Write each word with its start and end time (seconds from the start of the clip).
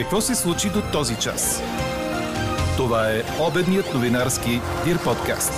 Какво 0.00 0.20
се 0.20 0.34
случи 0.34 0.68
до 0.68 0.82
този 0.92 1.16
час? 1.16 1.62
Това 2.76 3.10
е 3.10 3.22
обедният 3.48 3.94
новинарски 3.94 4.50
Дир 4.84 5.04
подкаст. 5.04 5.52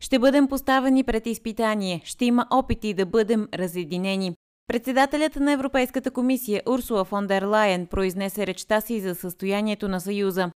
Ще 0.00 0.18
бъдем 0.18 0.48
поставени 0.48 1.04
пред 1.04 1.26
изпитание. 1.26 2.00
Ще 2.04 2.24
има 2.24 2.46
опити 2.50 2.94
да 2.94 3.06
бъдем 3.06 3.48
разединени. 3.54 4.34
Председателят 4.66 5.36
на 5.36 5.52
Европейската 5.52 6.10
комисия 6.10 6.62
Урсула 6.68 7.04
фон 7.04 7.26
дер 7.26 7.42
Лайен 7.42 7.86
произнесе 7.86 8.46
речта 8.46 8.80
си 8.80 9.00
за 9.00 9.14
състоянието 9.14 9.88
на 9.88 10.00
Съюза. 10.00 10.50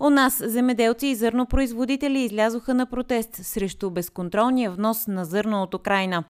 У 0.00 0.10
нас 0.10 0.42
земеделци 0.46 1.06
и 1.06 1.14
зърнопроизводители 1.14 2.18
излязоха 2.18 2.74
на 2.74 2.86
протест 2.86 3.34
срещу 3.34 3.90
безконтролния 3.90 4.70
внос 4.70 5.06
на 5.06 5.24
зърно 5.24 5.62
от 5.62 5.74
Украина. 5.74 6.24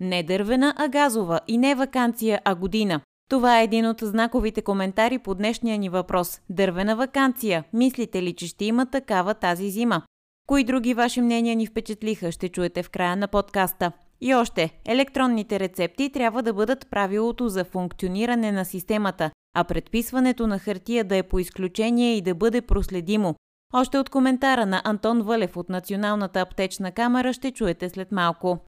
Не 0.00 0.22
дървена, 0.22 0.74
а 0.76 0.88
газова 0.88 1.40
и 1.48 1.58
не 1.58 1.74
вакансия, 1.74 2.40
а 2.44 2.54
година. 2.54 3.00
Това 3.30 3.60
е 3.60 3.64
един 3.64 3.86
от 3.86 4.00
знаковите 4.00 4.62
коментари 4.62 5.18
по 5.18 5.34
днешния 5.34 5.78
ни 5.78 5.88
въпрос. 5.88 6.40
Дървена 6.50 6.96
вакансия. 6.96 7.64
Мислите 7.72 8.22
ли, 8.22 8.32
че 8.32 8.46
ще 8.46 8.64
има 8.64 8.86
такава 8.86 9.34
тази 9.34 9.70
зима? 9.70 10.02
Кои 10.48 10.64
други 10.64 10.94
ваши 10.94 11.20
мнения 11.20 11.56
ни 11.56 11.66
впечатлиха, 11.66 12.32
ще 12.32 12.48
чуете 12.48 12.82
в 12.82 12.90
края 12.90 13.16
на 13.16 13.28
подкаста. 13.28 13.92
И 14.20 14.34
още, 14.34 14.70
електронните 14.84 15.60
рецепти 15.60 16.12
трябва 16.12 16.42
да 16.42 16.52
бъдат 16.52 16.90
правилото 16.90 17.48
за 17.48 17.64
функциониране 17.64 18.52
на 18.52 18.64
системата, 18.64 19.30
а 19.54 19.64
предписването 19.64 20.46
на 20.46 20.58
хартия 20.58 21.04
да 21.04 21.16
е 21.16 21.22
по 21.22 21.38
изключение 21.38 22.16
и 22.16 22.22
да 22.22 22.34
бъде 22.34 22.60
проследимо. 22.60 23.34
Още 23.74 23.98
от 23.98 24.10
коментара 24.10 24.66
на 24.66 24.82
Антон 24.84 25.22
Вълев 25.22 25.56
от 25.56 25.68
Националната 25.68 26.40
аптечна 26.40 26.92
камера 26.92 27.32
ще 27.32 27.50
чуете 27.50 27.88
след 27.88 28.12
малко. 28.12 28.58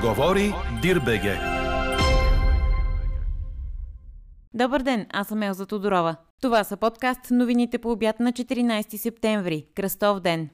Говори 0.00 0.52
Дирбеге. 0.82 1.38
Добър 4.54 4.82
ден, 4.82 5.06
аз 5.12 5.28
съм 5.28 5.42
Елза 5.42 5.66
Тодорова. 5.66 6.16
Това 6.42 6.64
са 6.64 6.76
подкаст 6.76 7.20
новините 7.30 7.78
по 7.78 7.90
обяд 7.90 8.20
на 8.20 8.32
14 8.32 8.96
септември, 8.96 9.66
Кръстов 9.74 10.20
ден. 10.20 10.50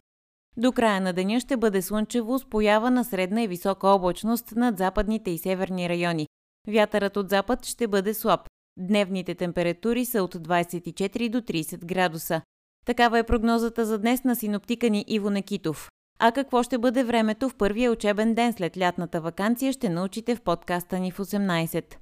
До 0.57 0.73
края 0.73 1.01
на 1.01 1.13
деня 1.13 1.41
ще 1.41 1.57
бъде 1.57 1.83
слънчево 1.83 2.39
с 2.39 2.45
поява 2.45 2.91
на 2.91 3.05
средна 3.05 3.43
и 3.43 3.49
висока 3.49 3.89
облачност 3.89 4.53
над 4.57 4.79
западните 4.79 5.31
и 5.31 5.39
северни 5.39 5.89
райони. 5.89 6.27
Вятърът 6.69 7.17
от 7.17 7.31
запад 7.31 7.67
ще 7.67 7.89
бъде 7.89 8.15
слаб. 8.15 8.41
Дневните 8.79 9.35
температури 9.35 10.05
са 10.05 10.23
от 10.23 10.35
24 10.35 11.31
до 11.31 11.41
30 11.41 11.85
градуса. 11.85 12.43
Такава 12.87 13.19
е 13.19 13.27
прогнозата 13.27 13.87
за 13.87 13.99
днес 13.99 14.25
на 14.25 14.37
синоптика 14.37 14.91
ни 14.91 15.05
Иво 15.09 15.31
Некитов. 15.31 15.91
А 16.25 16.33
какво 16.33 16.63
ще 16.63 16.79
бъде 16.79 17.05
времето 17.05 17.49
в 17.49 17.55
първия 17.55 17.93
учебен 17.93 18.35
ден 18.35 18.53
след 18.53 18.79
лятната 18.79 19.21
вакансия 19.21 19.73
ще 19.73 19.89
научите 19.89 20.37
в 20.37 20.41
подкаста 20.41 20.99
ни 20.99 21.11
в 21.11 21.19
18. 21.19 21.95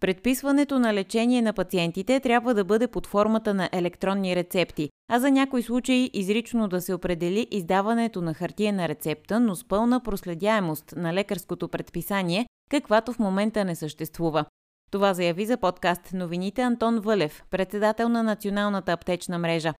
Предписването 0.00 0.78
на 0.78 0.94
лечение 0.94 1.42
на 1.42 1.52
пациентите 1.52 2.20
трябва 2.20 2.54
да 2.54 2.64
бъде 2.64 2.88
под 2.88 3.06
формата 3.06 3.54
на 3.54 3.68
електронни 3.72 4.36
рецепти, 4.36 4.88
а 5.10 5.18
за 5.20 5.30
някои 5.30 5.62
случаи 5.62 6.10
изрично 6.12 6.68
да 6.68 6.80
се 6.80 6.94
определи 6.94 7.46
издаването 7.50 8.20
на 8.20 8.34
хартиена 8.34 8.88
рецепта, 8.88 9.40
но 9.40 9.54
с 9.54 9.64
пълна 9.64 10.00
проследяемост 10.00 10.94
на 10.96 11.14
лекарското 11.14 11.68
предписание, 11.68 12.46
каквато 12.70 13.12
в 13.12 13.18
момента 13.18 13.64
не 13.64 13.74
съществува. 13.74 14.44
Това 14.90 15.14
заяви 15.14 15.46
за 15.46 15.56
подкаст 15.56 16.10
новините 16.14 16.62
Антон 16.62 17.00
Вълев, 17.00 17.42
председател 17.50 18.08
на 18.08 18.22
Националната 18.22 18.92
аптечна 18.92 19.38
мрежа. 19.38 19.72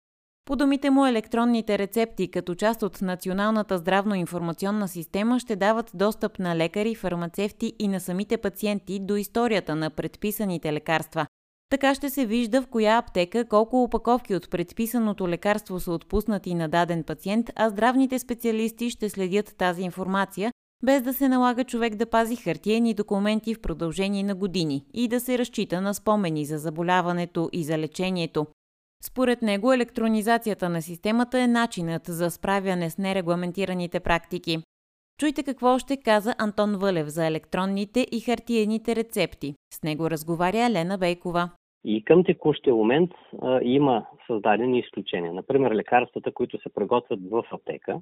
По 0.45 0.55
думите 0.55 0.89
му, 0.89 1.05
електронните 1.05 1.77
рецепти 1.77 2.27
като 2.27 2.55
част 2.55 2.83
от 2.83 3.01
Националната 3.01 3.77
здравно-информационна 3.77 4.87
система 4.87 5.39
ще 5.39 5.55
дават 5.55 5.91
достъп 5.93 6.39
на 6.39 6.55
лекари, 6.55 6.95
фармацевти 6.95 7.73
и 7.79 7.87
на 7.87 7.99
самите 7.99 8.37
пациенти 8.37 8.99
до 8.99 9.15
историята 9.15 9.75
на 9.75 9.89
предписаните 9.89 10.73
лекарства. 10.73 11.25
Така 11.69 11.95
ще 11.95 12.09
се 12.09 12.25
вижда 12.25 12.61
в 12.61 12.67
коя 12.67 12.97
аптека 12.97 13.45
колко 13.45 13.83
опаковки 13.83 14.35
от 14.35 14.49
предписаното 14.49 15.29
лекарство 15.29 15.79
са 15.79 15.91
отпуснати 15.91 16.55
на 16.55 16.69
даден 16.69 17.03
пациент, 17.03 17.49
а 17.55 17.69
здравните 17.69 18.19
специалисти 18.19 18.89
ще 18.89 19.09
следят 19.09 19.55
тази 19.57 19.81
информация, 19.81 20.51
без 20.85 21.01
да 21.01 21.13
се 21.13 21.29
налага 21.29 21.63
човек 21.63 21.95
да 21.95 22.05
пази 22.05 22.35
хартиени 22.35 22.93
документи 22.93 23.55
в 23.55 23.61
продължение 23.61 24.23
на 24.23 24.35
години 24.35 24.85
и 24.93 25.07
да 25.07 25.19
се 25.19 25.37
разчита 25.37 25.81
на 25.81 25.93
спомени 25.93 26.45
за 26.45 26.57
заболяването 26.57 27.49
и 27.53 27.63
за 27.63 27.77
лечението. 27.77 28.47
Според 29.05 29.41
него 29.41 29.73
електронизацията 29.73 30.69
на 30.69 30.81
системата 30.81 31.39
е 31.39 31.47
начинът 31.47 32.01
за 32.05 32.29
справяне 32.29 32.89
с 32.89 32.97
нерегламентираните 32.97 33.99
практики. 33.99 34.57
Чуйте 35.19 35.43
какво 35.43 35.79
ще 35.79 35.97
каза 35.97 36.35
Антон 36.39 36.75
Вълев 36.81 37.07
за 37.07 37.27
електронните 37.27 38.07
и 38.11 38.19
хартиените 38.19 38.95
рецепти. 38.95 39.53
С 39.73 39.83
него 39.83 40.09
разговаря 40.09 40.65
Елена 40.65 40.97
Бейкова. 40.97 41.49
И 41.85 42.03
към 42.03 42.23
текущия 42.23 42.75
момент 42.75 43.11
а, 43.41 43.59
има 43.63 44.05
създадени 44.27 44.79
изключения. 44.79 45.33
Например, 45.33 45.71
лекарствата, 45.71 46.31
които 46.31 46.61
се 46.61 46.73
приготвят 46.73 47.19
в 47.31 47.43
аптека, 47.51 48.01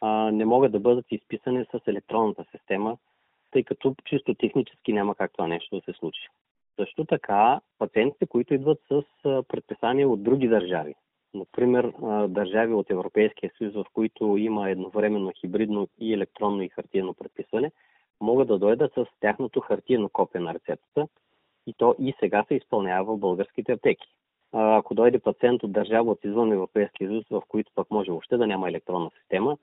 а, 0.00 0.30
не 0.30 0.44
могат 0.44 0.72
да 0.72 0.80
бъдат 0.80 1.06
изписани 1.10 1.64
с 1.64 1.80
електронната 1.86 2.44
система, 2.50 2.96
тъй 3.50 3.62
като 3.64 3.94
чисто 4.04 4.34
технически 4.34 4.92
няма 4.92 5.14
как 5.14 5.32
това 5.32 5.48
нещо 5.48 5.76
да 5.76 5.82
се 5.82 5.98
случи. 5.98 6.28
Също 6.80 7.04
така, 7.04 7.60
пациентите, 7.78 8.26
които 8.26 8.54
идват 8.54 8.78
с 8.88 9.02
предписания 9.48 10.08
от 10.08 10.22
други 10.22 10.48
държави, 10.48 10.94
например 11.34 11.92
държави 12.28 12.72
от 12.72 12.90
Европейския 12.90 13.50
съюз, 13.58 13.74
в 13.74 13.84
които 13.92 14.36
има 14.36 14.70
едновременно 14.70 15.32
хибридно 15.40 15.88
и 15.98 16.14
електронно 16.14 16.62
и 16.62 16.68
хартиено 16.68 17.14
предписване, 17.14 17.70
могат 18.20 18.48
да 18.48 18.58
дойдат 18.58 18.94
с 18.94 19.06
тяхното 19.20 19.60
хартиено 19.60 20.08
копие 20.08 20.40
на 20.40 20.54
рецептата 20.54 21.08
и 21.66 21.74
то 21.74 21.94
и 21.98 22.14
сега 22.20 22.44
се 22.48 22.54
изпълнява 22.54 23.16
в 23.16 23.18
българските 23.18 23.72
аптеки. 23.72 24.08
Ако 24.52 24.94
дойде 24.94 25.18
пациент 25.18 25.62
от 25.62 25.72
държава 25.72 26.10
от 26.10 26.24
извън 26.24 26.52
Европейския 26.52 27.08
съюз, 27.08 27.24
в 27.30 27.42
които 27.48 27.72
пък 27.74 27.90
може 27.90 28.10
въобще 28.10 28.36
да 28.36 28.46
няма 28.46 28.68
електронна 28.68 29.10
система, 29.20 29.56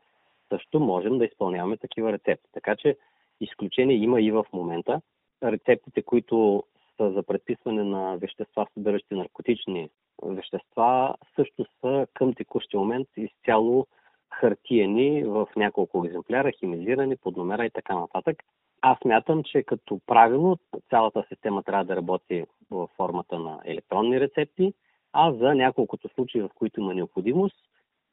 също 0.50 0.80
можем 0.80 1.18
да 1.18 1.26
изпълняваме 1.26 1.78
такива 1.78 2.12
рецепти. 2.14 2.50
Така 2.54 2.76
че 2.76 2.98
изключение 3.42 3.98
има 3.98 4.22
и 4.22 4.32
в 4.32 4.46
момента. 4.54 5.02
Рецептите, 5.44 6.02
които 6.02 6.64
за 7.00 7.24
предписване 7.24 7.84
на 7.84 8.18
вещества, 8.18 8.68
съдържащи 8.74 9.16
наркотични 9.16 9.90
вещества, 10.24 11.16
също 11.36 11.66
са 11.82 12.08
към 12.14 12.34
текущия 12.34 12.80
момент 12.80 13.08
изцяло 13.18 13.88
хартиени 14.34 15.24
в 15.24 15.48
няколко 15.56 16.06
екземпляра, 16.06 16.52
химизирани, 16.52 17.18
под 17.18 17.38
номера 17.38 17.66
и 17.66 17.70
така 17.70 17.96
нататък. 17.96 18.44
Аз 18.82 18.98
мятам, 19.06 19.44
че 19.44 19.64
като 19.64 20.00
правило 20.06 20.58
цялата 20.90 21.26
система 21.30 21.64
трябва 21.64 21.86
да 21.86 21.96
работи 21.96 22.44
в 22.72 22.88
формата 22.96 23.40
на 23.40 23.60
електронни 23.66 24.20
рецепти, 24.20 24.74
а 25.14 25.34
за 25.34 25.56
няколкото 25.56 26.10
случаи, 26.10 26.42
в 26.42 26.50
които 26.56 26.80
има 26.80 26.94
необходимост, 26.94 27.56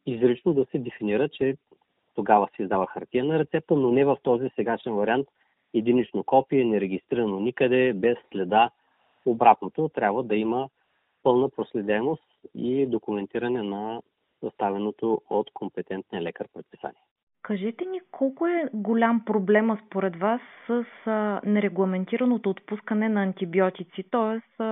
изрично 0.06 0.54
да 0.54 0.66
се 0.70 0.78
дефинира, 0.78 1.28
че 1.28 1.56
тогава 2.14 2.48
се 2.56 2.62
издава 2.62 2.86
хартиена 2.86 3.38
рецепта, 3.38 3.76
но 3.76 3.90
не 3.90 4.04
в 4.04 4.16
този 4.22 4.50
сегашен 4.56 4.94
вариант– 4.94 5.28
единично 5.74 6.24
копие, 6.24 6.64
нерегистрирано 6.64 7.40
никъде, 7.40 7.92
без 7.92 8.16
следа. 8.32 8.70
Обратното 9.26 9.88
трябва 9.88 10.22
да 10.22 10.36
има 10.36 10.68
пълна 11.22 11.48
проследяемост 11.48 12.22
и 12.54 12.86
документиране 12.86 13.62
на 13.62 14.02
съставеното 14.40 15.22
от 15.30 15.50
компетентния 15.54 16.22
лекар 16.22 16.48
предписание. 16.54 17.02
Кажете 17.42 17.84
ни 17.84 18.00
колко 18.10 18.46
е 18.46 18.68
голям 18.74 19.24
проблема 19.24 19.78
според 19.86 20.16
вас 20.16 20.40
с 20.66 20.84
нерегламентираното 21.44 22.50
отпускане 22.50 23.08
на 23.08 23.22
антибиотици, 23.22 24.04
т.е. 24.10 24.62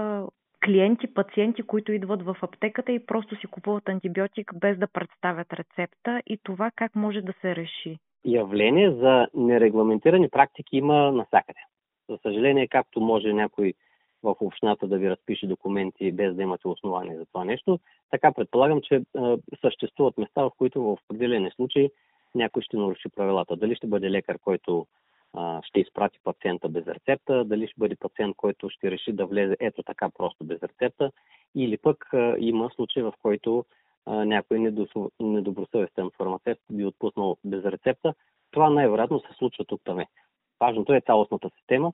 клиенти, 0.65 1.15
пациенти, 1.15 1.63
които 1.63 1.93
идват 1.93 2.23
в 2.23 2.37
аптеката 2.43 2.93
и 2.93 3.07
просто 3.07 3.37
си 3.37 3.47
купуват 3.47 3.89
антибиотик 3.89 4.53
без 4.61 4.79
да 4.79 4.87
представят 4.87 5.53
рецепта 5.53 6.23
и 6.27 6.39
това 6.43 6.71
как 6.77 6.95
може 6.95 7.21
да 7.21 7.33
се 7.41 7.57
реши? 7.57 7.99
Явление 8.25 8.93
за 8.93 9.27
нерегламентирани 9.35 10.29
практики 10.29 10.77
има 10.77 11.13
навсякъде. 11.13 11.61
За 12.09 12.19
съжаление, 12.23 12.69
както 12.69 13.01
може 13.01 13.33
някой 13.33 13.75
в 14.23 14.37
общината 14.41 14.87
да 14.87 14.99
ви 14.99 15.11
разпише 15.11 15.47
документи 15.47 16.13
без 16.13 16.35
да 16.35 16.43
имате 16.43 16.69
основание 16.69 17.17
за 17.17 17.27
това 17.27 17.45
нещо, 17.45 17.79
така 18.11 18.33
предполагам, 18.33 18.81
че 18.81 18.95
е, 18.95 19.03
съществуват 19.61 20.19
места, 20.19 20.43
в 20.43 20.51
които 20.59 20.83
в 20.83 20.93
определени 20.93 21.51
случаи 21.51 21.91
някой 22.35 22.63
ще 22.63 22.77
наруши 22.77 23.09
правилата. 23.17 23.57
Дали 23.57 23.75
ще 23.75 23.87
бъде 23.87 24.11
лекар, 24.11 24.39
който 24.39 24.87
а, 25.35 25.63
ще 25.63 25.81
изпрати 25.81 26.19
пациента 26.25 26.69
без 26.69 26.87
рецепта, 26.87 27.45
дали 27.45 27.67
ще 27.67 27.75
бъде 27.79 27.97
пациент, 27.97 28.37
който 28.37 28.71
ще 28.71 28.91
реши 28.91 29.13
да 29.13 29.27
влезе 29.27 29.57
ето 29.61 29.83
така 29.83 30.11
просто 30.19 30.45
без 30.45 30.63
рецепта, 30.63 31.11
или 31.55 31.79
пък 31.79 32.15
а, 32.15 32.37
има 32.39 32.71
случаи, 32.75 33.03
в 33.03 33.13
който 33.23 33.65
някой 34.07 34.73
недобросъвестен 35.21 36.11
фармацевт 36.17 36.61
би 36.73 36.85
отпуснал 36.85 37.37
без 37.45 37.65
рецепта. 37.65 38.15
Това 38.51 38.71
най-вероятно 38.71 39.21
се 39.21 39.35
случва 39.39 39.65
тук 39.65 39.81
там. 39.85 40.05
Важното 40.61 40.95
е 40.95 41.01
цялостната 41.01 41.51
система. 41.59 41.93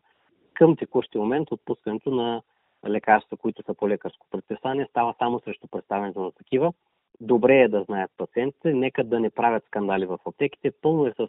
Към 0.55 0.77
текущия 0.77 1.21
момент 1.21 1.53
отпускането 1.53 2.11
на 2.11 2.43
лекарства, 2.89 3.37
които 3.37 3.63
са 3.63 3.75
по 3.75 3.89
лекарско 3.89 4.27
предписание, 4.31 4.87
става 4.91 5.15
само 5.19 5.41
срещу 5.41 5.69
представянето 5.69 6.21
на 6.21 6.33
такива. 6.33 6.73
добре 7.21 7.61
е 7.61 7.69
да 7.69 7.83
знаят 7.83 8.11
пациентите, 8.17 8.75
нека 8.75 9.05
да 9.05 9.21
не 9.21 9.31
правят 9.31 9.65
скандали 9.67 10.07
в 10.07 10.19
аптеките. 10.27 10.71
Пълно 10.71 11.07
е 11.07 11.13
с 11.17 11.29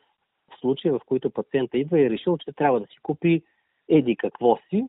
случаи, 0.59 0.91
в 0.91 1.01
които 1.05 1.29
пациента 1.29 1.77
идва 1.77 1.99
и 1.99 2.05
е 2.05 2.09
решил, 2.09 2.37
че 2.37 2.51
трябва 2.51 2.79
да 2.79 2.87
си 2.87 2.97
купи 3.03 3.43
еди 3.89 4.15
какво 4.15 4.57
си. 4.69 4.87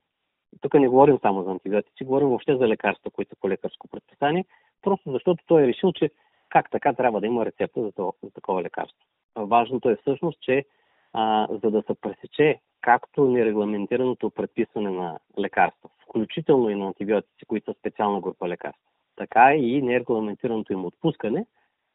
Тук 0.61 0.75
не 0.75 0.89
говорим 0.89 1.19
само 1.23 1.43
за 1.43 1.51
антибиотици, 1.51 2.05
говорим 2.05 2.29
въобще 2.29 2.57
за 2.57 2.69
лекарства, 2.69 3.11
които 3.11 3.29
са 3.29 3.37
по 3.41 3.49
лекарско 3.49 3.89
предписание, 3.89 4.45
просто 4.83 5.13
защото 5.13 5.45
той 5.47 5.63
е 5.63 5.67
решил, 5.67 5.93
че 5.93 6.11
как 6.49 6.71
така 6.71 6.93
трябва 6.93 7.21
да 7.21 7.27
има 7.27 7.47
рецепта 7.47 7.83
за, 7.83 7.93
това, 7.93 8.13
за 8.23 8.31
такова 8.31 8.63
лекарство. 8.63 8.99
Важното 9.37 9.91
е 9.91 9.97
всъщност, 9.97 10.41
че 10.41 10.65
а, 11.13 11.49
за 11.63 11.71
да 11.71 11.83
се 11.83 11.95
пресече 11.95 12.61
както 12.81 13.25
нерегламентираното 13.25 14.31
предписване 14.31 14.91
на 14.91 15.19
лекарства, 15.39 15.91
включително 16.03 16.71
и 16.71 16.75
на 16.75 16.87
антибиотици, 16.87 17.45
които 17.47 17.73
са 17.73 17.79
специална 17.79 18.21
група 18.21 18.49
лекарства, 18.49 18.83
така 19.17 19.55
и 19.55 19.83
нерегламентираното 19.83 20.73
им 20.73 20.85
отпускане, 20.85 21.47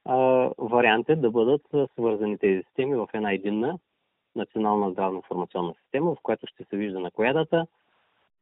а, 0.05 0.15
вариант 0.57 1.09
е 1.09 1.15
да 1.15 1.31
бъдат 1.31 1.61
свързани 1.93 2.37
тези 2.37 2.63
системи 2.63 2.95
в 2.95 3.07
една 3.13 3.31
единна 3.31 3.79
национална 4.35 4.91
здравна 4.91 5.17
информационна 5.17 5.73
система, 5.83 6.15
в 6.15 6.21
която 6.23 6.47
ще 6.47 6.63
се 6.63 6.77
вижда 6.77 6.99
на 6.99 7.11
коя 7.11 7.33
дата, 7.33 7.67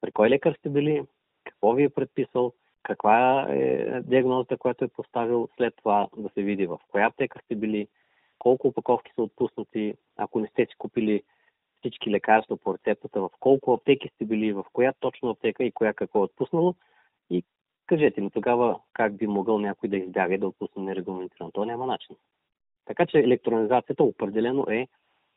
при 0.01 0.11
кой 0.11 0.29
лекар 0.29 0.53
сте 0.53 0.69
били, 0.69 1.03
какво 1.43 1.73
ви 1.73 1.83
е 1.83 1.89
предписал, 1.89 2.53
каква 2.83 3.47
е 3.49 4.01
диагнозата, 4.01 4.57
която 4.57 4.85
е 4.85 4.87
поставил, 4.87 5.49
след 5.57 5.75
това 5.75 6.07
да 6.17 6.29
се 6.29 6.41
види 6.41 6.65
в 6.65 6.79
коя 6.91 7.05
аптека 7.05 7.39
сте 7.45 7.55
били, 7.55 7.87
колко 8.39 8.67
опаковки 8.67 9.11
са 9.15 9.23
отпуснати, 9.23 9.93
ако 10.17 10.39
не 10.39 10.47
сте 10.47 10.65
си 10.65 10.75
купили 10.77 11.23
всички 11.79 12.11
лекарства 12.11 12.57
по 12.57 12.73
рецептата, 12.73 13.21
в 13.21 13.29
колко 13.39 13.73
аптеки 13.73 14.09
сте 14.15 14.25
били, 14.25 14.53
в 14.53 14.65
коя 14.73 14.93
точно 14.99 15.29
аптека 15.29 15.63
и 15.63 15.71
коя 15.71 15.93
какво 15.93 16.19
е 16.19 16.23
отпуснало. 16.23 16.75
И 17.29 17.43
кажете 17.85 18.21
ми 18.21 18.31
тогава 18.31 18.79
как 18.93 19.15
би 19.17 19.27
могъл 19.27 19.59
някой 19.59 19.89
да 19.89 19.97
избяга 19.97 20.33
и 20.33 20.37
да 20.37 20.47
отпусне 20.47 20.83
нерегламентирано. 20.83 21.51
То 21.51 21.65
няма 21.65 21.85
начин. 21.85 22.15
Така 22.85 23.05
че 23.05 23.19
електронизацията 23.19 24.03
определено 24.03 24.65
е 24.69 24.87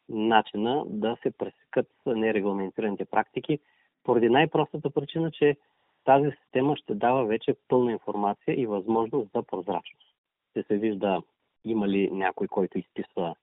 начина 0.08 0.85
да 0.87 1.17
се 1.23 1.31
пресекат 1.31 1.87
нерегламентираните 2.06 3.05
практики, 3.05 3.58
поради 4.05 4.29
най-простата 4.29 4.91
причина, 4.91 5.31
че 5.31 5.56
тази 6.05 6.31
система 6.43 6.77
ще 6.77 6.95
дава 6.95 7.25
вече 7.25 7.56
пълна 7.69 7.93
информация 7.93 8.61
и 8.61 8.67
възможност 8.67 9.31
за 9.35 9.43
прозрачност. 9.43 10.15
Ще 10.51 10.62
се 10.62 10.77
вижда 10.77 11.23
има 11.65 11.89
ли 11.89 12.11
някой, 12.11 12.49
който 12.49 12.79
изписва 12.79 13.35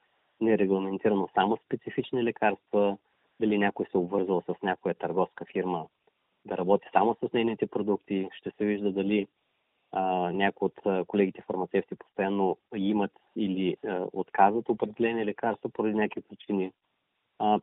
нерегламентирано 0.41 1.29
само 1.33 1.57
специфични 1.65 2.23
лекарства, 2.23 2.97
дали 3.39 3.57
някой 3.57 3.85
се 3.85 3.97
обвързал 3.97 4.41
с 4.41 4.53
някоя 4.63 4.95
търговска 4.95 5.45
фирма 5.45 5.87
да 6.45 6.57
работи 6.57 6.87
само 6.93 7.15
с 7.15 7.33
нейните 7.33 7.67
продукти, 7.67 8.29
ще 8.33 8.51
се 8.51 8.65
вижда 8.65 8.91
дали 8.91 9.27
а, 9.91 10.31
някои 10.31 10.65
от 10.65 11.07
колегите 11.07 11.41
фармацевти 11.41 11.95
постоянно 11.95 12.57
имат 12.75 13.11
или 13.35 13.77
а, 13.87 14.07
отказват 14.13 14.69
определени 14.69 15.25
лекарства 15.25 15.69
поради 15.69 15.95
някакви 15.95 16.21
причини. 16.21 16.71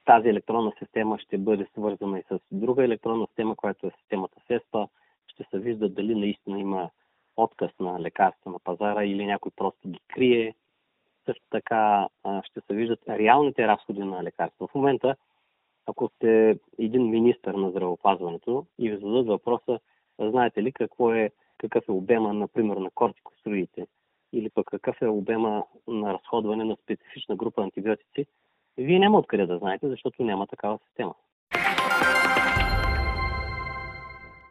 Тази 0.05 0.29
електронна 0.29 0.73
система 0.79 1.19
ще 1.19 1.39
бъде 1.39 1.67
свързана 1.73 2.19
и 2.19 2.23
с 2.23 2.41
друга 2.53 2.85
електронна 2.85 3.27
система, 3.27 3.57
която 3.57 3.87
е 3.87 3.93
системата 4.01 4.41
СЕСПА. 4.47 4.89
Ще 5.27 5.45
се 5.45 5.59
вижда 5.59 5.89
дали 5.89 6.15
наистина 6.15 6.61
има 6.61 6.91
отказ 7.37 7.71
на 7.81 8.01
лекарства 8.01 8.51
на 8.51 8.59
пазара 8.59 9.05
или 9.05 9.27
някой 9.27 9.53
просто 9.57 9.89
ги 9.89 10.01
крие. 10.09 10.55
Също 11.25 11.45
така 11.51 12.09
ще 12.45 12.61
се 12.61 12.75
виждат 12.75 13.09
реалните 13.09 13.69
разходи 13.69 14.01
на 14.01 14.23
лекарства. 14.23 14.67
В 14.67 14.75
момента, 14.75 15.17
ако 15.87 16.09
сте 16.09 16.59
един 16.79 17.11
министър 17.11 17.55
на 17.55 17.71
здравеопазването 17.71 18.67
и 18.79 18.91
ви 18.91 18.97
зададат 18.97 19.27
въпроса, 19.27 19.81
знаете 20.19 20.63
ли 20.63 20.73
какво 20.73 21.13
е, 21.13 21.31
какъв 21.59 21.89
е 21.89 21.93
обема, 21.93 22.33
например, 22.33 22.77
на 22.77 22.91
кортикостероидите 22.91 23.87
или 24.33 24.51
пък 24.51 24.67
какъв 24.67 25.03
е 25.03 25.09
обема 25.09 25.65
на 25.89 26.15
разходване 26.15 26.65
на 26.65 26.77
специфична 26.83 27.37
група 27.37 27.63
антибиотици, 27.63 28.27
вие 28.85 28.99
няма 28.99 29.19
откъде 29.19 29.47
да 29.47 29.59
знаете, 29.59 29.89
защото 29.89 30.23
няма 30.23 30.47
такава 30.47 30.79
система. 30.89 31.15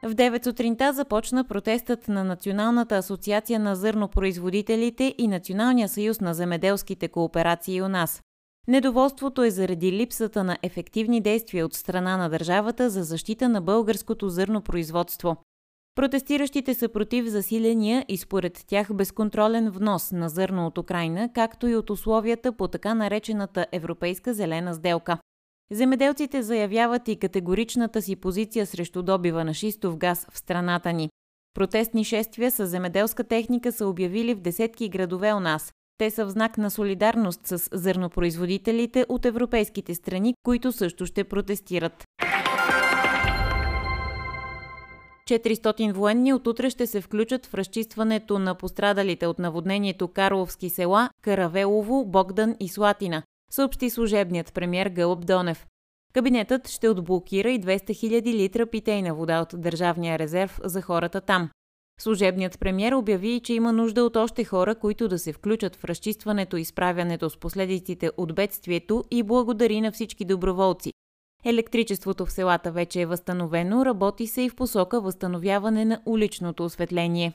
В 0.03 0.15
9 0.15 0.43
сутринта 0.43 0.93
започна 0.93 1.47
протестът 1.47 2.07
на 2.07 2.23
Националната 2.23 2.95
асоциация 2.95 3.59
на 3.59 3.75
зърнопроизводителите 3.75 5.15
и 5.17 5.27
Националния 5.27 5.89
съюз 5.89 6.21
на 6.21 6.33
земеделските 6.33 7.07
кооперации 7.07 7.81
у 7.81 7.87
нас. 7.87 8.21
Недоволството 8.67 9.43
е 9.43 9.49
заради 9.49 9.91
липсата 9.91 10.43
на 10.43 10.57
ефективни 10.63 11.21
действия 11.21 11.65
от 11.65 11.73
страна 11.73 12.17
на 12.17 12.29
държавата 12.29 12.89
за 12.89 13.03
защита 13.03 13.49
на 13.49 13.61
българското 13.61 14.29
зърнопроизводство. 14.29 15.37
Протестиращите 15.97 16.73
са 16.73 16.89
против 16.89 17.25
засиления 17.25 18.05
и 18.07 18.17
според 18.17 18.63
тях 18.67 18.93
безконтролен 18.93 19.69
внос 19.69 20.11
на 20.11 20.29
зърно 20.29 20.67
от 20.67 20.77
Украина, 20.77 21.29
както 21.33 21.67
и 21.67 21.75
от 21.75 21.89
условията 21.89 22.51
по 22.51 22.67
така 22.67 22.93
наречената 22.93 23.65
Европейска 23.71 24.33
зелена 24.33 24.73
сделка. 24.73 25.17
Земеделците 25.71 26.43
заявяват 26.43 27.07
и 27.07 27.15
категоричната 27.15 28.01
си 28.01 28.15
позиция 28.15 28.65
срещу 28.65 29.03
добива 29.03 29.43
на 29.43 29.53
шистов 29.53 29.97
газ 29.97 30.27
в 30.31 30.37
страната 30.37 30.93
ни. 30.93 31.09
Протестни 31.53 32.03
шествия 32.03 32.51
с 32.51 32.67
земеделска 32.67 33.23
техника 33.23 33.71
са 33.71 33.87
обявили 33.87 34.33
в 34.33 34.41
десетки 34.41 34.89
градове 34.89 35.33
у 35.33 35.39
нас. 35.39 35.71
Те 35.97 36.11
са 36.11 36.25
в 36.25 36.29
знак 36.29 36.57
на 36.57 36.71
солидарност 36.71 37.47
с 37.47 37.69
зърнопроизводителите 37.71 39.05
от 39.09 39.25
европейските 39.25 39.95
страни, 39.95 40.33
които 40.43 40.71
също 40.71 41.05
ще 41.05 41.23
протестират. 41.23 42.03
400 45.27 45.91
военни 45.91 46.33
от 46.33 46.47
утре 46.47 46.69
ще 46.69 46.87
се 46.87 47.01
включат 47.01 47.45
в 47.45 47.53
разчистването 47.53 48.39
на 48.39 48.55
пострадалите 48.55 49.27
от 49.27 49.39
наводнението 49.39 50.07
Карловски 50.07 50.69
села 50.69 51.09
Каравелово, 51.21 52.05
Богдан 52.05 52.55
и 52.59 52.69
Слатина, 52.69 53.23
съобщи 53.51 53.89
служебният 53.89 54.53
премьер 54.53 54.89
Гълъб 54.89 55.25
Донев. 55.25 55.65
Кабинетът 56.13 56.67
ще 56.67 56.89
отблокира 56.89 57.51
и 57.51 57.61
200 57.61 57.89
000 57.89 58.33
литра 58.33 58.65
питейна 58.65 59.15
вода 59.15 59.41
от 59.41 59.61
Държавния 59.61 60.19
резерв 60.19 60.59
за 60.63 60.81
хората 60.81 61.21
там. 61.21 61.49
Служебният 61.99 62.59
премьер 62.59 62.91
обяви, 62.91 63.39
че 63.43 63.53
има 63.53 63.73
нужда 63.73 64.03
от 64.03 64.15
още 64.15 64.43
хора, 64.43 64.75
които 64.75 65.07
да 65.07 65.19
се 65.19 65.33
включат 65.33 65.75
в 65.75 65.83
разчистването 65.83 66.57
и 66.57 66.65
справянето 66.65 67.29
с 67.29 67.37
последиците 67.37 68.11
от 68.17 68.35
бедствието 68.35 69.03
и 69.11 69.23
благодари 69.23 69.81
на 69.81 69.91
всички 69.91 70.25
доброволци, 70.25 70.93
Електричеството 71.45 72.25
в 72.25 72.31
селата 72.31 72.71
вече 72.71 73.01
е 73.01 73.05
възстановено, 73.05 73.85
работи 73.85 74.27
се 74.27 74.41
и 74.41 74.49
в 74.49 74.55
посока 74.55 75.01
възстановяване 75.01 75.85
на 75.85 76.01
уличното 76.05 76.65
осветление. 76.65 77.33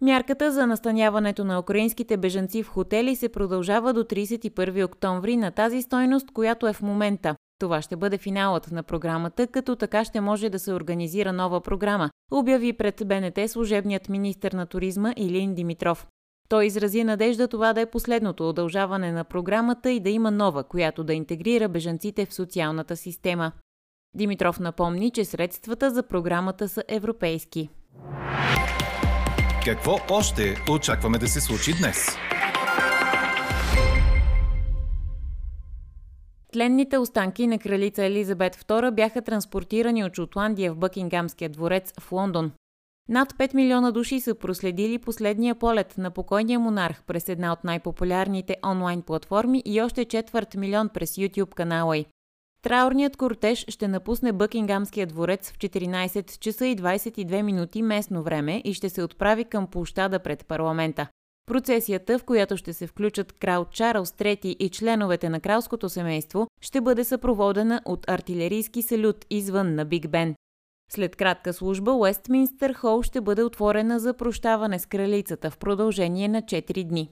Мярката 0.00 0.52
за 0.52 0.66
настаняването 0.66 1.44
на 1.44 1.58
украинските 1.58 2.16
бежанци 2.16 2.62
в 2.62 2.68
хотели 2.68 3.16
се 3.16 3.28
продължава 3.28 3.92
до 3.92 4.04
31 4.04 4.84
октомври 4.84 5.36
на 5.36 5.50
тази 5.50 5.82
стойност, 5.82 6.30
която 6.34 6.66
е 6.66 6.72
в 6.72 6.82
момента. 6.82 7.36
Това 7.58 7.82
ще 7.82 7.96
бъде 7.96 8.18
финалът 8.18 8.70
на 8.72 8.82
програмата, 8.82 9.46
като 9.46 9.76
така 9.76 10.04
ще 10.04 10.20
може 10.20 10.48
да 10.48 10.58
се 10.58 10.72
организира 10.72 11.32
нова 11.32 11.60
програма, 11.60 12.10
обяви 12.32 12.72
пред 12.72 13.02
БНТ 13.06 13.50
служебният 13.50 14.08
министр 14.08 14.56
на 14.56 14.66
туризма 14.66 15.12
Илин 15.16 15.54
Димитров. 15.54 16.06
Той 16.48 16.66
изрази 16.66 17.04
надежда 17.04 17.48
това 17.48 17.72
да 17.72 17.80
е 17.80 17.90
последното 17.90 18.48
удължаване 18.48 19.12
на 19.12 19.24
програмата 19.24 19.90
и 19.90 20.00
да 20.00 20.10
има 20.10 20.30
нова, 20.30 20.64
която 20.64 21.04
да 21.04 21.14
интегрира 21.14 21.68
бежанците 21.68 22.26
в 22.26 22.34
социалната 22.34 22.96
система. 22.96 23.52
Димитров 24.14 24.60
напомни, 24.60 25.10
че 25.10 25.24
средствата 25.24 25.90
за 25.90 26.02
програмата 26.02 26.68
са 26.68 26.82
европейски. 26.88 27.68
Какво 29.64 29.96
още 30.10 30.56
очакваме 30.70 31.18
да 31.18 31.28
се 31.28 31.40
случи 31.40 31.72
днес? 31.78 32.16
Тленните 36.52 36.98
останки 36.98 37.46
на 37.46 37.58
кралица 37.58 38.04
Елизабет 38.04 38.56
II 38.56 38.90
бяха 38.90 39.22
транспортирани 39.22 40.04
от 40.04 40.16
Шотландия 40.16 40.72
в 40.72 40.76
Бъкингамския 40.76 41.48
дворец 41.50 41.92
в 42.00 42.12
Лондон. 42.12 42.52
Над 43.08 43.32
5 43.32 43.54
милиона 43.54 43.90
души 43.90 44.20
са 44.20 44.34
проследили 44.34 44.98
последния 44.98 45.54
полет 45.54 45.98
на 45.98 46.10
покойния 46.10 46.60
монарх 46.60 47.02
през 47.06 47.28
една 47.28 47.52
от 47.52 47.64
най-популярните 47.64 48.56
онлайн 48.66 49.02
платформи 49.02 49.62
и 49.64 49.80
още 49.80 50.04
четвърт 50.04 50.54
милион 50.54 50.88
през 50.88 51.10
YouTube 51.10 51.54
канала 51.54 51.96
й. 51.96 52.06
Траурният 52.62 53.16
кортеж 53.16 53.64
ще 53.68 53.88
напусне 53.88 54.32
Бъкингамския 54.32 55.06
дворец 55.06 55.50
в 55.50 55.58
14 55.58 56.38
часа 56.38 56.66
и 56.66 56.76
22 56.76 57.42
минути 57.42 57.82
местно 57.82 58.22
време 58.22 58.62
и 58.64 58.74
ще 58.74 58.88
се 58.88 59.02
отправи 59.02 59.44
към 59.44 59.66
площада 59.66 60.18
пред 60.18 60.46
парламента. 60.46 61.06
Процесията, 61.46 62.18
в 62.18 62.24
която 62.24 62.56
ще 62.56 62.72
се 62.72 62.86
включат 62.86 63.32
крал 63.32 63.64
Чарлз 63.64 64.10
III 64.10 64.46
и 64.46 64.68
членовете 64.68 65.28
на 65.28 65.40
кралското 65.40 65.88
семейство, 65.88 66.46
ще 66.60 66.80
бъде 66.80 67.04
съпроводена 67.04 67.80
от 67.84 68.10
артилерийски 68.10 68.82
салют 68.82 69.26
извън 69.30 69.74
на 69.74 69.84
Биг 69.84 70.08
Бен. 70.08 70.34
След 70.92 71.16
кратка 71.16 71.52
служба, 71.52 71.92
Уестминстър 71.92 72.72
Хол 72.72 73.02
ще 73.02 73.20
бъде 73.20 73.42
отворена 73.42 74.00
за 74.00 74.14
прощаване 74.14 74.78
с 74.78 74.86
кралицата 74.86 75.50
в 75.50 75.58
продължение 75.58 76.28
на 76.28 76.42
4 76.42 76.84
дни. 76.84 77.10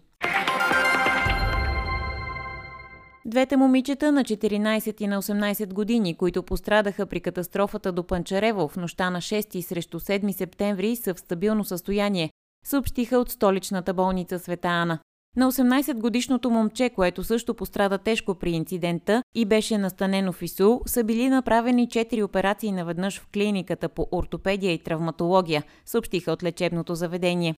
Двете 3.26 3.56
момичета 3.56 4.12
на 4.12 4.24
14 4.24 5.02
и 5.02 5.06
на 5.06 5.22
18 5.22 5.72
години, 5.72 6.16
които 6.16 6.42
пострадаха 6.42 7.06
при 7.06 7.20
катастрофата 7.20 7.92
до 7.92 8.06
Панчарево 8.06 8.68
в 8.68 8.76
нощта 8.76 9.10
на 9.10 9.20
6 9.20 9.60
срещу 9.60 10.00
7 10.00 10.32
септември, 10.32 10.96
са 10.96 11.14
в 11.14 11.20
стабилно 11.20 11.64
състояние, 11.64 12.30
съобщиха 12.64 13.18
от 13.18 13.30
столичната 13.30 13.94
болница 13.94 14.38
Света 14.38 14.68
Ана. 14.68 14.98
На 15.36 15.52
18-годишното 15.52 16.50
момче, 16.50 16.90
което 16.90 17.24
също 17.24 17.54
пострада 17.54 17.98
тежко 17.98 18.34
при 18.34 18.50
инцидента 18.50 19.22
и 19.34 19.44
беше 19.44 19.78
настанено 19.78 20.32
в 20.32 20.42
ИСУ, 20.42 20.78
са 20.86 21.04
били 21.04 21.28
направени 21.28 21.88
4 21.88 22.24
операции 22.24 22.72
наведнъж 22.72 23.20
в 23.20 23.26
клиниката 23.34 23.88
по 23.88 24.08
ортопедия 24.12 24.72
и 24.72 24.78
травматология, 24.78 25.62
съобщиха 25.86 26.32
от 26.32 26.42
лечебното 26.42 26.94
заведение. 26.94 27.54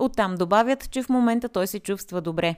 Оттам 0.00 0.34
добавят, 0.34 0.90
че 0.90 1.02
в 1.02 1.08
момента 1.08 1.48
той 1.48 1.66
се 1.66 1.78
чувства 1.78 2.20
добре. 2.20 2.54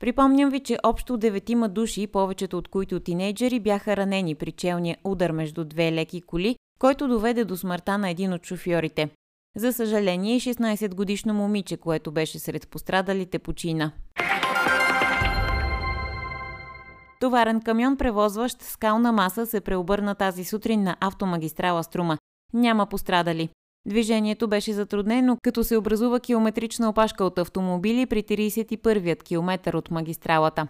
Припомням 0.00 0.50
ви, 0.50 0.60
че 0.60 0.78
общо 0.82 1.16
деветима 1.16 1.68
души, 1.68 2.06
повечето 2.06 2.58
от 2.58 2.68
които 2.68 3.00
тинейджери, 3.00 3.60
бяха 3.60 3.96
ранени 3.96 4.34
при 4.34 4.52
челния 4.52 4.96
удар 5.04 5.30
между 5.30 5.64
две 5.64 5.92
леки 5.92 6.20
коли, 6.20 6.56
който 6.78 7.08
доведе 7.08 7.44
до 7.44 7.56
смъртта 7.56 7.98
на 7.98 8.10
един 8.10 8.32
от 8.32 8.46
шофьорите. 8.46 9.10
За 9.56 9.72
съжаление, 9.72 10.40
16-годишно 10.40 11.34
момиче, 11.34 11.76
което 11.76 12.12
беше 12.12 12.38
сред 12.38 12.68
пострадалите, 12.68 13.38
почина. 13.38 13.92
Товарен 17.20 17.60
камион, 17.60 17.96
превозващ 17.96 18.62
скална 18.62 19.12
маса, 19.12 19.46
се 19.46 19.60
преобърна 19.60 20.14
тази 20.14 20.44
сутрин 20.44 20.82
на 20.82 20.96
автомагистрала 21.00 21.84
Струма. 21.84 22.18
Няма 22.52 22.86
пострадали. 22.86 23.48
Движението 23.86 24.48
беше 24.48 24.72
затруднено, 24.72 25.36
като 25.42 25.64
се 25.64 25.76
образува 25.76 26.20
километрична 26.20 26.88
опашка 26.88 27.24
от 27.24 27.38
автомобили 27.38 28.06
при 28.06 28.22
31-ят 28.22 29.22
километър 29.22 29.74
от 29.74 29.90
магистралата. 29.90 30.68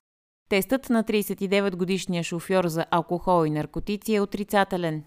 Тестът 0.49 0.91
на 0.91 1.05
39-годишния 1.05 2.25
шофьор 2.25 2.67
за 2.67 2.85
алкохол 2.91 3.47
и 3.47 3.51
наркотици 3.51 4.15
е 4.15 4.21
отрицателен. 4.21 5.05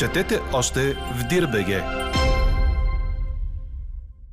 Четете 0.00 0.40
още 0.52 0.94
в 0.94 1.28
Дирбеге. 1.28 1.82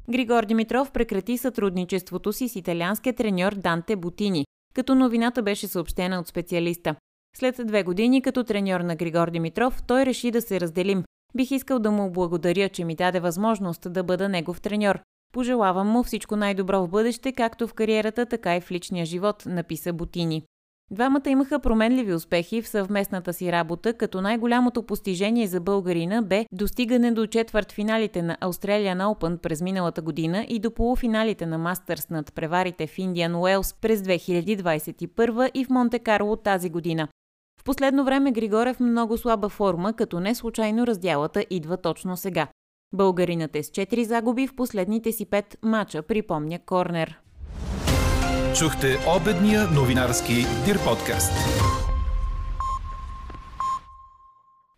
Григор 0.10 0.46
Димитров 0.46 0.92
прекрати 0.92 1.38
сътрудничеството 1.38 2.34
си 2.34 2.50
с 2.50 2.56
италианския 2.56 3.14
треньор 3.14 3.56
Данте 3.56 3.96
Бутини, 3.96 4.46
като 4.76 4.96
новината 4.96 5.44
беше 5.44 5.68
съобщена 5.68 6.20
от 6.20 6.28
специалиста. 6.28 6.96
След 7.38 7.56
две 7.66 7.84
години 7.84 8.22
като 8.22 8.44
треньор 8.44 8.80
на 8.80 8.96
Григор 8.96 9.30
Димитров, 9.30 9.84
той 9.88 10.06
реши 10.06 10.32
да 10.32 10.42
се 10.42 10.60
разделим. 10.60 11.04
Бих 11.36 11.52
искал 11.52 11.80
да 11.80 11.92
му 11.92 12.12
благодаря, 12.12 12.70
че 12.70 12.86
ми 12.86 12.96
даде 12.96 13.20
възможност 13.20 13.94
да 13.94 14.04
бъда 14.04 14.30
негов 14.30 14.62
треньор. 14.62 15.00
Пожелавам 15.34 15.88
му 15.88 16.04
всичко 16.04 16.36
най-добро 16.36 16.86
в 16.86 16.90
бъдеще, 16.90 17.32
както 17.32 17.68
в 17.68 17.74
кариерата, 17.74 18.26
така 18.26 18.56
и 18.56 18.62
в 18.62 18.72
личния 18.72 19.06
живот, 19.06 19.44
написа 19.46 19.94
Бутини. 19.94 20.44
Двамата 20.92 21.30
имаха 21.30 21.60
променливи 21.60 22.14
успехи 22.14 22.62
в 22.62 22.68
съвместната 22.68 23.34
си 23.34 23.52
работа, 23.52 23.94
като 23.94 24.22
най-голямото 24.22 24.84
постижение 24.84 25.48
за 25.48 25.60
българина 25.60 26.22
бе 26.22 26.46
достигане 26.52 27.12
до 27.12 27.28
четвъртфиналите 27.28 28.22
на 28.22 28.38
Australian 28.42 29.04
Open 29.04 29.38
през 29.38 29.62
миналата 29.62 30.02
година 30.02 30.46
и 30.50 30.60
до 30.60 30.72
полуфиналите 30.72 31.46
на 31.46 31.58
Мастърс 31.58 32.10
над 32.10 32.34
преварите 32.34 32.88
в 32.88 32.98
Индиан 32.98 33.36
Уелс 33.36 33.74
през 33.74 34.02
2021 34.02 35.52
и 35.54 35.66
в 35.66 35.70
Монте 35.70 36.00
Карло 36.00 36.36
тази 36.36 36.70
година. 36.70 37.08
В 37.62 37.64
последно 37.64 38.06
време 38.06 38.32
Григорев 38.32 38.80
много 38.80 39.18
слаба 39.18 39.50
форма, 39.50 39.94
като 39.94 40.20
не 40.20 40.36
случайно 40.36 40.88
раздялата 40.88 41.46
идва 41.50 41.78
точно 41.78 42.18
сега. 42.18 42.48
Българинът 42.94 43.56
е 43.56 43.64
с 43.64 43.70
4 43.70 44.04
загуби 44.04 44.48
в 44.48 44.56
последните 44.56 45.12
си 45.12 45.26
5 45.26 45.56
мача, 45.64 46.02
припомня 46.02 46.60
Корнер. 46.66 47.20
Чухте 48.60 48.98
обедния 49.08 49.68
новинарски 49.68 50.34
Дир 50.66 50.78
подкаст. 50.86 51.34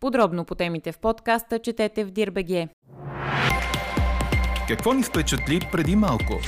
Подробно 0.00 0.44
по 0.44 0.54
темите 0.54 0.92
в 0.92 0.98
подкаста 0.98 1.58
четете 1.58 2.04
в 2.04 2.10
Дирбеге. 2.10 2.68
Какво 4.68 4.92
ни 4.92 5.02
впечатли 5.02 5.60
преди 5.72 5.96
малко? 5.96 6.40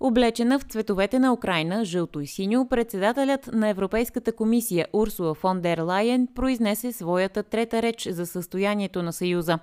Облечена 0.00 0.58
в 0.58 0.62
цветовете 0.62 1.18
на 1.18 1.32
Украина, 1.32 1.84
жълто 1.84 2.20
и 2.20 2.26
синьо, 2.26 2.68
председателят 2.68 3.50
на 3.52 3.68
Европейската 3.68 4.32
комисия 4.32 4.86
Урсула 4.92 5.34
фон 5.34 5.60
дер 5.60 5.78
Лайен 5.78 6.28
произнесе 6.34 6.92
своята 6.92 7.42
трета 7.42 7.82
реч 7.82 8.08
за 8.10 8.26
състоянието 8.26 9.02
на 9.02 9.12
Съюза. 9.12 9.58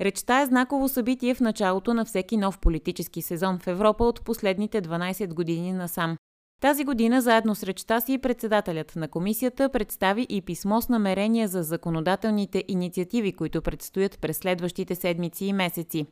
Речта 0.00 0.40
е 0.40 0.46
знаково 0.46 0.88
събитие 0.88 1.34
в 1.34 1.40
началото 1.40 1.94
на 1.94 2.04
всеки 2.04 2.36
нов 2.36 2.58
политически 2.58 3.22
сезон 3.22 3.58
в 3.58 3.66
Европа 3.66 4.04
от 4.04 4.24
последните 4.24 4.82
12 4.82 5.34
години 5.34 5.72
насам. 5.72 6.16
Тази 6.62 6.84
година 6.84 7.20
заедно 7.20 7.54
с 7.54 7.62
речта 7.62 8.00
си 8.00 8.18
председателят 8.18 8.96
на 8.96 9.08
комисията 9.08 9.68
представи 9.68 10.26
и 10.28 10.42
писмо 10.42 10.80
с 10.80 10.88
намерения 10.88 11.48
за 11.48 11.62
законодателните 11.62 12.64
инициативи, 12.68 13.32
които 13.32 13.62
предстоят 13.62 14.18
през 14.20 14.38
следващите 14.38 14.94
седмици 14.94 15.44
и 15.44 15.52
месеци. 15.52 16.06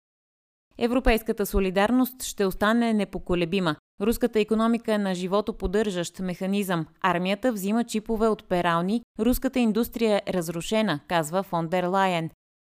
Европейската 0.79 1.47
солидарност 1.47 2.23
ще 2.23 2.47
остане 2.47 2.93
непоколебима. 2.93 3.77
Руската 4.01 4.41
економика 4.41 4.95
е 4.95 4.99
на 4.99 5.15
живото 5.15 5.53
поддържащ 5.53 6.21
механизъм. 6.21 6.87
Армията 7.01 7.53
взима 7.53 7.85
чипове 7.85 8.29
от 8.29 8.49
перални, 8.49 9.03
руската 9.19 9.59
индустрия 9.59 10.23
е 10.27 10.33
разрушена, 10.33 11.01
казва 11.09 11.43
фон 11.43 11.69
дер 11.69 11.85
Лайен 11.85 12.31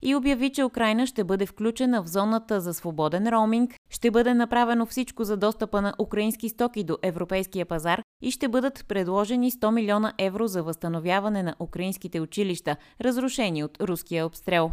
и 0.04 0.14
обяви, 0.14 0.50
че 0.50 0.64
Украина 0.64 1.06
ще 1.06 1.24
бъде 1.24 1.46
включена 1.46 2.02
в 2.02 2.08
зоната 2.08 2.60
за 2.60 2.74
свободен 2.74 3.28
роуминг, 3.28 3.74
ще 3.90 4.10
бъде 4.10 4.34
направено 4.34 4.86
всичко 4.86 5.24
за 5.24 5.36
достъпа 5.36 5.82
на 5.82 5.94
украински 5.98 6.48
стоки 6.48 6.84
до 6.84 6.98
европейския 7.02 7.66
пазар 7.66 8.02
и 8.22 8.30
ще 8.30 8.48
бъдат 8.48 8.84
предложени 8.88 9.50
100 9.50 9.70
милиона 9.70 10.12
евро 10.18 10.46
за 10.46 10.62
възстановяване 10.62 11.42
на 11.42 11.54
украинските 11.60 12.20
училища, 12.20 12.76
разрушени 13.00 13.64
от 13.64 13.82
руския 13.82 14.26
обстрел. 14.26 14.70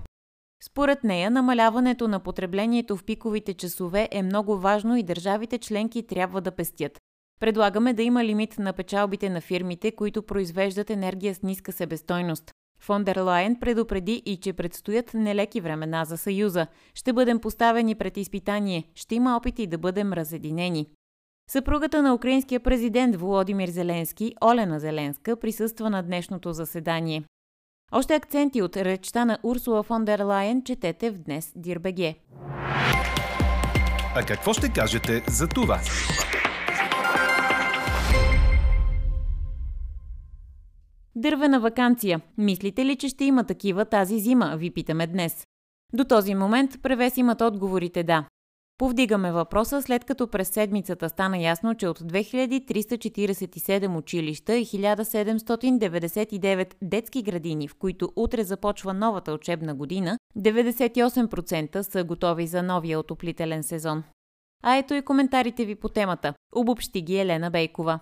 Според 0.63 1.03
нея, 1.03 1.31
намаляването 1.31 2.07
на 2.07 2.19
потреблението 2.19 2.97
в 2.97 3.03
пиковите 3.03 3.53
часове 3.53 4.09
е 4.11 4.23
много 4.23 4.57
важно 4.57 4.97
и 4.97 5.03
държавите 5.03 5.57
членки 5.57 6.07
трябва 6.07 6.41
да 6.41 6.51
пестят. 6.51 6.99
Предлагаме 7.39 7.93
да 7.93 8.03
има 8.03 8.25
лимит 8.25 8.59
на 8.59 8.73
печалбите 8.73 9.29
на 9.29 9.41
фирмите, 9.41 9.91
които 9.91 10.23
произвеждат 10.23 10.89
енергия 10.89 11.35
с 11.35 11.41
ниска 11.41 11.71
себестойност. 11.71 12.51
Фон 12.81 13.03
дер 13.03 13.17
Лайен 13.17 13.55
предупреди 13.55 14.23
и, 14.25 14.37
че 14.37 14.53
предстоят 14.53 15.13
нелеки 15.13 15.61
времена 15.61 16.05
за 16.05 16.17
Съюза. 16.17 16.67
Ще 16.95 17.13
бъдем 17.13 17.39
поставени 17.39 17.95
пред 17.95 18.17
изпитание, 18.17 18.83
ще 18.95 19.15
има 19.15 19.37
опити 19.37 19.67
да 19.67 19.77
бъдем 19.77 20.13
разединени. 20.13 20.87
Съпругата 21.49 22.01
на 22.01 22.13
украинския 22.13 22.59
президент 22.59 23.15
Володимир 23.15 23.69
Зеленски, 23.69 24.33
Олена 24.45 24.79
Зеленска, 24.79 25.35
присъства 25.39 25.89
на 25.89 26.03
днешното 26.03 26.53
заседание. 26.53 27.23
Още 27.91 28.15
акценти 28.15 28.61
от 28.61 28.77
речта 28.77 29.25
на 29.25 29.37
Урсула 29.43 29.83
фон 29.83 30.05
дер 30.05 30.19
Лайен 30.19 30.63
четете 30.63 31.11
в 31.11 31.17
днес 31.17 31.53
Дирбеге. 31.55 32.15
А 34.15 34.23
какво 34.27 34.53
ще 34.53 34.69
кажете 34.69 35.23
за 35.27 35.47
това? 35.47 35.79
Дървена 41.15 41.59
вакансия. 41.59 42.21
Мислите 42.37 42.85
ли, 42.85 42.95
че 42.95 43.09
ще 43.09 43.25
има 43.25 43.43
такива 43.43 43.85
тази 43.85 44.19
зима, 44.19 44.55
ви 44.57 44.71
питаме 44.71 45.07
днес. 45.07 45.47
До 45.93 46.03
този 46.03 46.35
момент 46.35 46.81
превес 46.81 47.17
имат 47.17 47.41
отговорите 47.41 48.03
да. 48.03 48.25
Повдигаме 48.77 49.31
въпроса, 49.31 49.81
след 49.81 50.05
като 50.05 50.27
през 50.27 50.49
седмицата 50.49 51.09
стана 51.09 51.37
ясно, 51.37 51.75
че 51.75 51.87
от 51.87 51.99
2347 51.99 53.97
училища 53.97 54.55
и 54.55 54.65
1799 54.65 56.73
детски 56.81 57.23
градини, 57.23 57.67
в 57.67 57.75
които 57.75 58.11
утре 58.15 58.43
започва 58.43 58.93
новата 58.93 59.33
учебна 59.33 59.75
година, 59.75 60.17
98% 60.37 61.81
са 61.81 62.03
готови 62.03 62.47
за 62.47 62.63
новия 62.63 62.99
отоплителен 62.99 63.63
сезон. 63.63 64.03
А 64.63 64.75
ето 64.75 64.93
и 64.93 65.01
коментарите 65.01 65.65
ви 65.65 65.75
по 65.75 65.89
темата. 65.89 66.33
Обобщи 66.55 67.01
ги 67.01 67.17
Елена 67.17 67.51
Бейкова. 67.51 67.99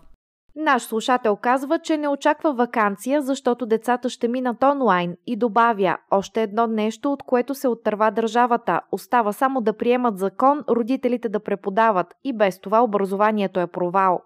Наш 0.62 0.84
слушател 0.84 1.36
казва, 1.36 1.80
че 1.80 1.98
не 1.98 2.08
очаква 2.08 2.54
вакансия, 2.54 3.22
защото 3.22 3.66
децата 3.66 4.10
ще 4.10 4.28
минат 4.28 4.63
онлайн 4.63 5.16
и 5.28 5.36
добавя 5.36 5.98
още 6.12 6.42
едно 6.42 6.68
нещо, 6.68 7.12
от 7.13 7.24
което 7.24 7.56
се 7.56 7.68
оттърва 7.68 8.12
държавата. 8.12 8.82
Остава 8.92 9.34
само 9.34 9.62
да 9.62 9.78
приемат 9.78 10.18
закон, 10.18 10.63
родителите 10.70 11.30
да 11.30 11.39
преподават 11.39 12.08
и 12.24 12.34
без 12.34 12.60
това 12.60 12.84
образованието 12.84 13.60
е 13.60 13.68
провал. 13.68 14.22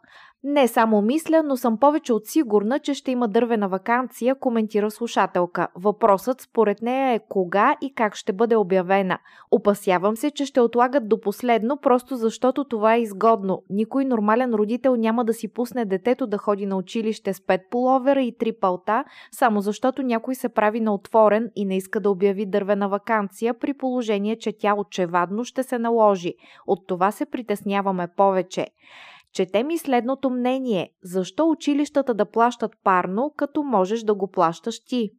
Не 0.45 0.67
само 0.67 1.01
мисля, 1.01 1.43
но 1.43 1.57
съм 1.57 1.77
повече 1.77 2.13
от 2.13 2.25
сигурна, 2.25 2.79
че 2.79 2.93
ще 2.93 3.11
има 3.11 3.27
дървена 3.27 3.69
вакансия, 3.69 4.35
коментира 4.35 4.91
слушателка. 4.91 5.67
Въпросът 5.75 6.41
според 6.41 6.81
нея 6.81 7.13
е 7.13 7.19
кога 7.29 7.75
и 7.81 7.93
как 7.93 8.15
ще 8.15 8.33
бъде 8.33 8.55
обявена. 8.55 9.19
Опасявам 9.51 10.17
се, 10.17 10.31
че 10.31 10.45
ще 10.45 10.61
отлагат 10.61 11.09
до 11.09 11.19
последно, 11.19 11.77
просто 11.77 12.15
защото 12.15 12.63
това 12.63 12.95
е 12.95 13.01
изгодно. 13.01 13.63
Никой 13.69 14.05
нормален 14.05 14.53
родител 14.53 14.95
няма 14.95 15.25
да 15.25 15.33
си 15.33 15.53
пусне 15.53 15.85
детето 15.85 16.27
да 16.27 16.37
ходи 16.37 16.65
на 16.65 16.77
училище 16.77 17.33
с 17.33 17.45
пет 17.45 17.61
половера 17.71 18.21
и 18.21 18.37
три 18.37 18.53
палта, 18.53 19.03
само 19.31 19.61
защото 19.61 20.03
някой 20.03 20.35
се 20.35 20.49
прави 20.49 20.79
на 20.79 20.93
отворен 20.93 21.49
и 21.55 21.65
не 21.65 21.77
иска 21.77 21.99
да 21.99 22.09
обяви 22.09 22.45
дървена 22.45 22.89
вакансия, 22.89 23.53
при 23.53 23.73
положение, 23.73 24.35
че 24.35 24.57
тя 24.57 24.75
очевадно 24.75 25.43
ще 25.43 25.63
се 25.63 25.79
наложи. 25.79 26.33
От 26.67 26.87
това 26.87 27.11
се 27.11 27.25
притесняваме 27.25 28.07
повече. 28.17 28.67
Чете 29.33 29.63
ми 29.63 29.77
следното 29.77 30.29
мнение. 30.29 30.89
Защо 31.03 31.49
училищата 31.49 32.13
да 32.13 32.25
плащат 32.25 32.71
парно, 32.83 33.33
като 33.37 33.63
можеш 33.63 34.01
да 34.01 34.13
го 34.13 34.31
плащаш 34.31 34.83
ти? 34.85 35.11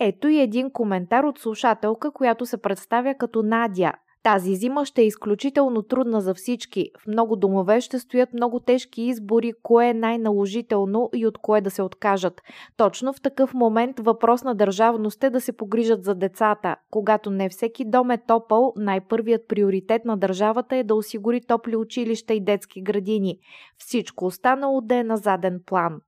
Ето 0.00 0.28
и 0.28 0.40
един 0.40 0.70
коментар 0.70 1.24
от 1.24 1.38
слушателка, 1.38 2.12
която 2.12 2.46
се 2.46 2.62
представя 2.62 3.14
като 3.14 3.42
Надя. 3.42 3.92
Тази 4.22 4.54
зима 4.54 4.86
ще 4.86 5.02
е 5.02 5.06
изключително 5.06 5.82
трудна 5.82 6.20
за 6.20 6.34
всички. 6.34 6.90
В 6.98 7.06
много 7.06 7.36
домове 7.36 7.80
ще 7.80 7.98
стоят 7.98 8.32
много 8.32 8.60
тежки 8.60 9.02
избори, 9.02 9.52
кое 9.62 9.88
е 9.88 9.94
най-наложително 9.94 11.10
и 11.14 11.26
от 11.26 11.38
кое 11.38 11.60
да 11.60 11.70
се 11.70 11.82
откажат. 11.82 12.42
Точно 12.76 13.12
в 13.12 13.20
такъв 13.20 13.54
момент 13.54 14.00
въпрос 14.00 14.44
на 14.44 14.54
държавност 14.54 15.24
е 15.24 15.30
да 15.30 15.40
се 15.40 15.56
погрижат 15.56 16.04
за 16.04 16.14
децата. 16.14 16.76
Когато 16.90 17.30
не 17.30 17.48
всеки 17.48 17.84
дом 17.84 18.10
е 18.10 18.18
топъл, 18.18 18.72
най-първият 18.76 19.48
приоритет 19.48 20.04
на 20.04 20.16
държавата 20.16 20.76
е 20.76 20.84
да 20.84 20.94
осигури 20.94 21.40
топли 21.40 21.76
училища 21.76 22.34
и 22.34 22.44
детски 22.44 22.82
градини. 22.82 23.38
Всичко 23.78 24.26
останало 24.26 24.80
да 24.80 24.96
е 24.96 25.04
на 25.04 25.16
заден 25.16 25.60
план. 25.66 26.00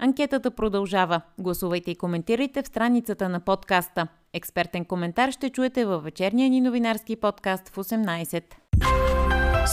Анкетата 0.00 0.50
продължава. 0.50 1.20
Гласувайте 1.38 1.90
и 1.90 1.96
коментирайте 1.96 2.62
в 2.62 2.66
страницата 2.66 3.28
на 3.28 3.40
подкаста. 3.40 4.08
Експертен 4.32 4.84
коментар 4.84 5.30
ще 5.30 5.50
чуете 5.50 5.84
във 5.84 6.04
вечерния 6.04 6.50
ни 6.50 6.60
новинарски 6.60 7.16
подкаст 7.16 7.68
в 7.68 7.76
18. 7.76 8.44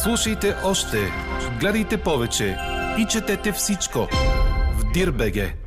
Слушайте 0.03 0.55
още, 0.65 0.97
гледайте 1.59 2.01
повече 2.01 2.57
и 2.99 3.05
четете 3.09 3.51
всичко 3.51 3.99
в 4.73 4.91
Дирбеге. 4.93 5.64